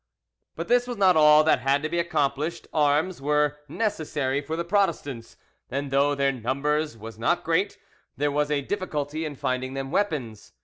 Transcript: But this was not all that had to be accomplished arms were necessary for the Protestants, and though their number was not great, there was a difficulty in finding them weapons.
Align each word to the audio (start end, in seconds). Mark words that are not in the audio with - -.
But 0.55 0.67
this 0.67 0.87
was 0.87 0.97
not 0.97 1.15
all 1.15 1.43
that 1.43 1.59
had 1.59 1.83
to 1.83 1.89
be 1.89 1.99
accomplished 1.99 2.67
arms 2.73 3.21
were 3.21 3.59
necessary 3.69 4.41
for 4.41 4.55
the 4.55 4.63
Protestants, 4.63 5.37
and 5.69 5.91
though 5.91 6.15
their 6.15 6.31
number 6.31 6.83
was 6.99 7.19
not 7.19 7.43
great, 7.43 7.77
there 8.17 8.31
was 8.31 8.49
a 8.49 8.61
difficulty 8.63 9.25
in 9.25 9.35
finding 9.35 9.75
them 9.75 9.91
weapons. 9.91 10.53